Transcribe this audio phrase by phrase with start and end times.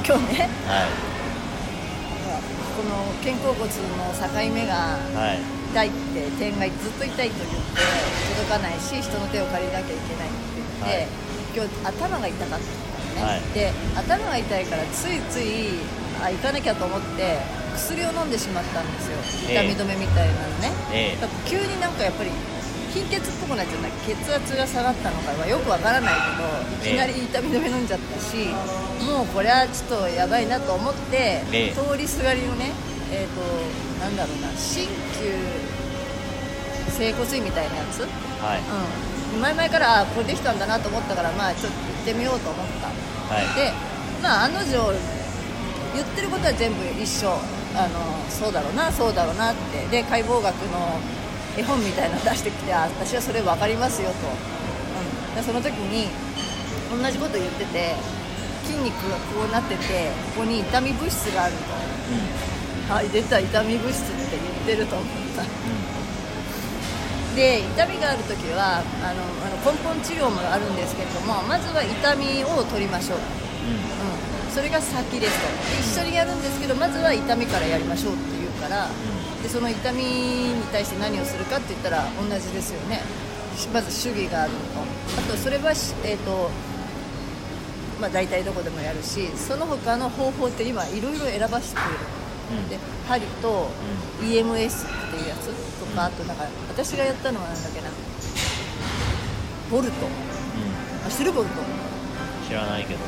[0.00, 0.48] か今日ね。
[0.66, 0.86] は
[2.76, 4.98] この肩甲骨の境目が
[5.72, 7.80] 痛いって点がずっと痛いと言って
[8.36, 11.08] 届かないし人の手を借りなきゃいけないって言って、はい。
[11.56, 12.62] 今日頭が痛かったの
[13.16, 13.40] ね、はい。
[13.54, 15.80] で頭が痛いからついつい
[16.20, 17.38] あ行かなきゃと思って
[17.74, 19.16] 薬を飲んでしまったんですよ。
[19.52, 21.20] 痛み止めみたいなのね、ええ。
[21.20, 22.30] だから急になんかやっぱり
[22.96, 26.14] 貧血っぽくなっちゃった血圧が下がったのかはよくわからない
[26.80, 28.48] けどいきなり痛み止め飲んじゃったし、
[29.04, 32.72] もうこれはちょっとやばいなと思って、ええ通りすがりのね
[33.12, 33.44] えっ、と
[34.00, 34.88] なんだろうな鍼
[35.20, 35.36] 灸
[36.96, 38.00] 整骨院みたいなやつ、
[38.40, 38.64] はい。
[39.36, 43.44] うん、前々からあこれできたんだなと思ったからまあちょっと行ってみようと思った、はい。
[43.54, 43.72] で
[44.22, 44.72] まあ案の定
[45.94, 47.28] 言ってることは全部一緒。
[47.76, 49.84] あのそうだろうなそうだろうなって。
[49.92, 50.96] で解剖学の
[51.56, 56.08] 絵本みたいなの出してきてあ私はそれ分かりますよと、うん、でその時に
[56.90, 57.96] 同じこと言ってて
[58.64, 61.76] 筋肉がこうなっててここに痛み物質があると。
[62.86, 65.42] はい出た痛み物質って言ってると思った。
[67.34, 73.20] で痛みがある時はあのあの根本治療もあるんですけれどもまずは痛みを取りましょう、う
[74.48, 75.50] ん、それが先ですと。
[75.68, 78.88] で一緒にやるんですけどまずは痛みからやりましょうって言うから
[79.46, 83.00] でその痛みに対して何をするかって言ったら同じですよね。
[83.72, 84.58] まず主義があるの。
[84.58, 84.64] と
[85.18, 86.50] あとそれはし、えーと
[88.00, 91.86] まあ、大体どこでもやるしその他の方法って今いろいろ選ばせてる。
[92.58, 92.68] うん。
[92.68, 93.68] で針と
[94.20, 95.46] EMS っていうやつ
[95.78, 97.88] とかあとなんか私がやったのはなんだっけな。
[99.70, 100.06] ボルト。
[100.06, 100.10] う
[101.06, 101.62] あシルボルト？
[101.62, 101.64] ん
[102.48, 103.00] 知らないけど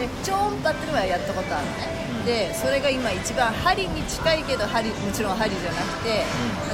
[0.00, 2.24] で超音波っていうのはやったことあるね、うん。
[2.24, 6.24] でそれが今一番針に近いけど針もちろん針じゃなくて、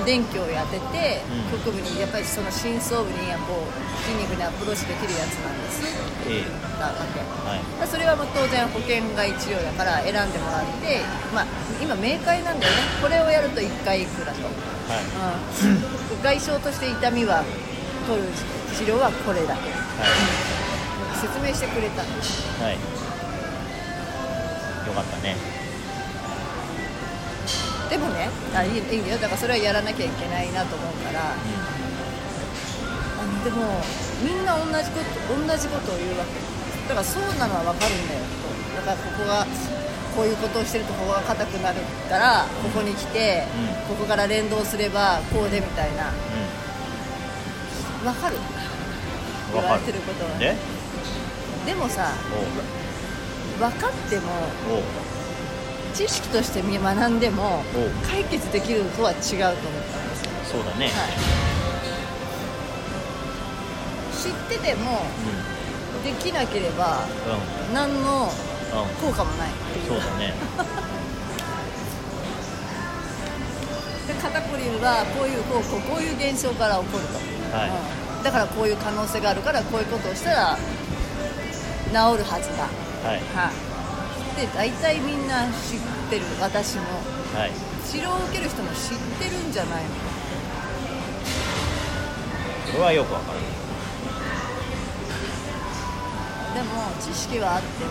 [0.06, 1.58] 電気を当てて、うん。
[1.58, 3.18] 局部にやっぱりその深層部に
[3.50, 5.82] こう筋肉にアプローチできるやつなんです。
[5.82, 6.46] って言っ
[6.78, 7.62] たわけ、はい。
[7.78, 11.02] まあそれはもう当然保険外治療だから選んでもらって、
[11.34, 11.46] まあ、
[11.82, 12.78] 今明快なんだよね。
[13.02, 15.02] これをやると1回いくらと、はい。
[16.14, 17.42] うん、外傷として痛みは
[18.06, 18.28] 取る
[18.78, 19.70] 治療はこれだけ。
[19.70, 20.06] は
[21.16, 22.44] 説明してくれたんです。
[22.60, 22.74] いはい。
[22.74, 22.78] よ
[24.96, 25.36] かったね。
[27.90, 28.82] でもねあいいよ。
[29.20, 31.30] だからそれはやらなきゃいけないなと思うから。
[31.30, 31.36] あ
[33.24, 33.80] のでも
[34.24, 36.40] みんな同じこと同じことを言うわけ。
[36.88, 38.20] だからそうなのは分かるんだよ。
[38.74, 39.46] とだからここが
[40.16, 43.44] こういうことをしてるとここが硬くなるからここに来て、
[43.86, 46.08] うここから連動すればこうでみたいな。
[46.08, 46.12] う
[48.04, 48.36] 分かる？
[48.36, 48.40] ん
[49.52, 50.38] 言われわかるてることは。
[50.38, 50.56] で？
[51.66, 52.85] でもさお
[53.58, 54.22] 分かっても
[55.94, 57.62] 知識として学んでも
[58.06, 60.30] 解決できるのとは違うと思ったんですよ。
[60.44, 60.86] そうだね。
[60.86, 60.92] はい、
[64.14, 65.00] 知ってても
[66.04, 67.32] できなければうん。
[67.68, 68.30] うん何のうん。
[69.00, 69.50] 効果もない。
[69.50, 70.34] っていうそうだね。
[74.06, 77.70] で肩こりはこういうこうこうこういう現象から起こると、はい。
[77.70, 77.72] う
[78.20, 78.22] ん。
[78.22, 80.58] だからこういう可能性があるからこういうことをしたら
[81.88, 82.68] 治るはずだ、
[83.04, 83.20] はい。
[83.34, 83.54] はい、
[84.40, 85.80] で大体みんな知っ
[86.10, 86.24] てる。
[86.40, 86.82] 私も。
[87.34, 87.52] はい。
[87.86, 89.90] 治療を受ける人も知ってるんじゃないの？
[92.72, 93.46] それはよくわからない
[96.56, 97.90] でも知識はあってうん。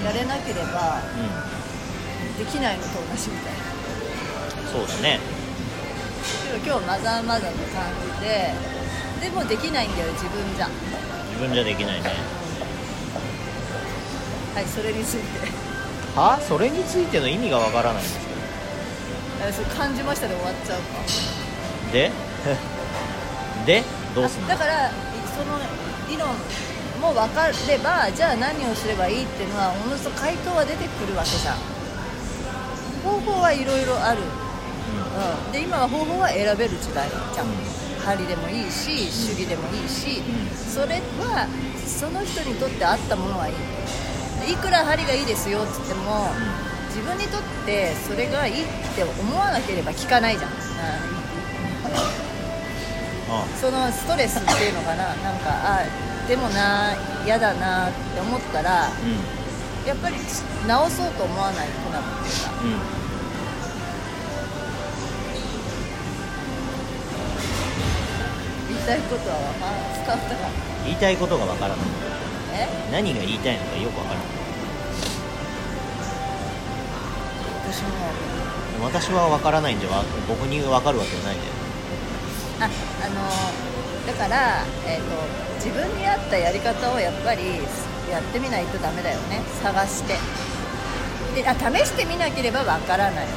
[0.00, 5.20] もやれなければうできないのと同じみたいな、んそうだね。
[6.64, 8.54] 今日マザーマザーの感じで
[9.20, 10.68] でもできないんだよ自分じゃ。
[10.68, 12.10] 自分じゃできないね
[14.54, 15.50] はいそれについて。
[16.14, 16.38] は？
[16.40, 21.02] それについての意味がわからないんですけあそれ感じましたで終わっちゃうか。
[21.90, 22.12] どで？
[23.66, 23.82] で？
[24.14, 24.46] どうすんの？
[24.46, 24.90] あだから
[25.34, 25.58] その
[26.08, 26.28] 理論
[27.02, 31.58] も分かればじゃあ何をすればいいっていうのはおのずと回答は出てくるわけじゃん
[33.02, 37.46] 方法はいろいろある、うん、で今は方法は選べる時代じゃん、
[38.00, 41.46] 針でもいいし手技でもいいし、うそれは
[41.84, 43.54] その人にとって合ったものはいい
[44.44, 46.28] でいくら針がいいですよっつっても、
[46.88, 50.56] 自分にとってそれがいいって思わなければ効かないじゃん、うん
[53.30, 53.46] あ。
[53.60, 55.14] そのストレスっていうのかな。
[55.16, 55.80] なんかあ
[56.28, 56.94] でもな
[57.24, 60.16] 嫌だなって思ったらうやっぱり
[60.66, 62.50] 直そうと思わないとなっていうか。
[62.62, 62.80] んうん。
[68.68, 69.42] 言いたいことはわ
[70.06, 70.42] かったか。
[70.42, 70.48] な
[70.84, 71.86] 言いたいことがわからない
[72.54, 74.26] え何が言いたいのかよくわからない
[77.66, 77.88] 私も
[78.84, 81.46] 私はわからないんでわ僕にわかるわけはないんで。
[82.60, 83.24] ああの
[84.06, 85.04] だから、えー、と
[85.56, 87.42] 自分に合ったやり方をやっぱり
[88.10, 89.42] やってみないとダメだよね。
[89.62, 90.14] 探して。
[91.34, 93.24] であ試してみなければわからない。
[93.24, 93.28] っ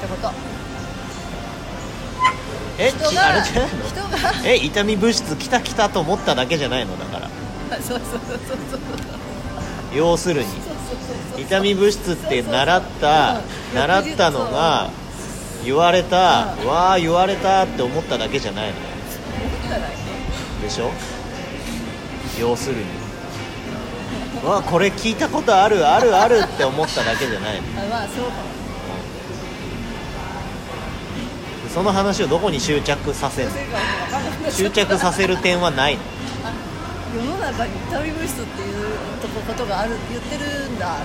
[0.00, 0.55] てこと
[2.78, 3.88] え人がち あれじゃないの？
[3.88, 4.32] 人が。
[4.44, 6.96] え痛み物質来た来たと思っただけじゃないの？
[6.98, 7.28] だから。
[7.80, 8.80] そうそうそうそうそう。
[9.96, 10.48] 要するに。
[11.38, 13.40] 痛み物質って習った
[13.72, 13.78] うん。
[13.78, 14.90] 習ったのが
[15.64, 16.66] 言われたうん。
[16.68, 18.72] わあ言われたって思っただけじゃないの？
[18.72, 19.94] 思ったらね。
[20.62, 20.90] でしょ？
[22.40, 22.84] 要するに。
[24.46, 27.62] わあこれ聞いたことあるあるあるって思っただけじゃないの？
[27.82, 28.36] あまあそうかも
[31.76, 33.50] その話をどこに執着させる？
[34.50, 36.00] 執着させる点はないの？
[36.42, 36.54] あ
[37.14, 40.96] 世の中に痛み物質っていうとこことがある言ってるんだ。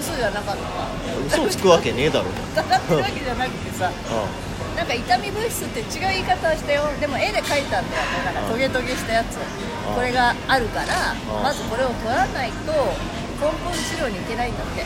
[0.00, 0.58] 嘘じゃなかった。
[0.58, 0.90] あ
[1.28, 2.26] 嘘つくわけねえだろ。
[2.50, 3.92] 疑ってるわけじゃなくてさ。
[3.94, 4.26] あ
[4.74, 6.90] なんか痛み物質って違う言い方をしたよ。
[6.98, 8.26] でも絵で描いたんだよね。
[8.26, 9.38] なんかトゲトゲしたやつ。
[9.38, 11.14] これがあるから
[11.44, 12.72] まずこれを取らないと
[13.38, 14.82] 根本治療に行けないんだって。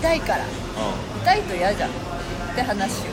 [0.00, 0.44] 痛いから。
[0.44, 0.46] あ
[1.20, 1.90] 痛いと嫌じゃん。
[1.90, 1.92] っ
[2.56, 3.08] て話を、う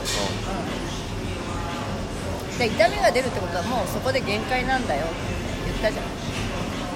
[2.58, 5.06] で痛みが出るってことはもうそこで限界なんだよ。
[5.06, 5.14] って
[5.66, 6.04] 言ったじゃん。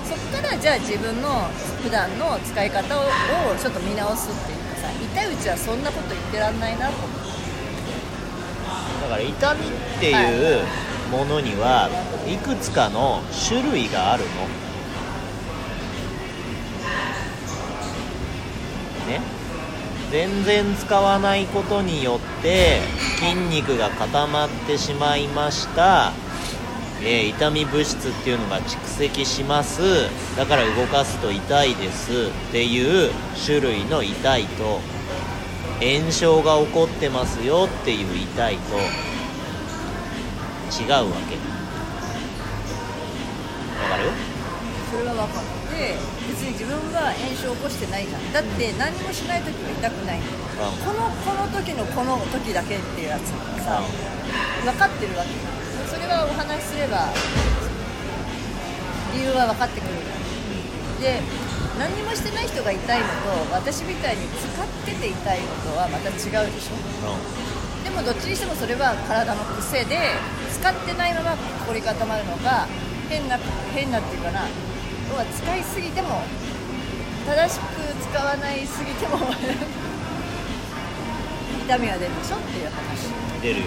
[0.06, 1.49] そっからじゃあ自分の
[1.82, 3.02] 普段の使い方を
[3.60, 7.19] ちょっと見直すっていうかさ痛いうちはそんなこと言ってらんないなと思って
[9.02, 9.70] だから痛みっ
[10.00, 10.64] ていう
[11.10, 11.90] ものには
[12.26, 14.28] いくつかの種類があるの。
[19.08, 19.20] ね。
[20.11, 22.81] 全然使わないことによって
[23.19, 26.12] 筋肉が固まってしまいました、
[27.00, 30.08] えー痛み物質っていうのが蓄積します。
[30.37, 32.11] だから動かすと痛いです。
[32.29, 33.11] っていう
[33.44, 34.81] 種類の痛いと。
[35.81, 38.76] 炎症が起こってますよっていう痛いと。
[40.82, 41.37] 違うわけ。
[43.79, 44.11] わかる？
[44.90, 45.46] それは分かる
[45.79, 45.96] で
[46.29, 48.32] 別に自分は炎症を起こしてないじゃん。
[48.32, 50.20] だって何もしない時は痛くない。
[50.58, 53.82] このこの時のこの時だけっていうやつがさ
[54.64, 57.14] 分かってるわけじゃんそれはお話しすれば
[59.14, 59.94] 理由は分かってくる。
[61.00, 61.22] で
[61.78, 66.74] 何にもしてない人が痛いのと私みたいに使ってて痛いのとはまた違うでしょ。
[67.84, 69.96] でもどっちにしてもそれは体の癖で
[70.50, 71.36] 使ってないまま
[71.70, 72.66] 凝り固まるのか
[73.08, 73.38] 変な
[73.72, 74.48] 変なっていうかな。
[75.08, 76.20] 要は使いすぎても
[77.28, 77.64] 正しく
[78.10, 79.19] 使わないすぎても
[81.66, 83.12] 痛みは出るでしょっていう話。
[83.42, 83.66] 出るよ。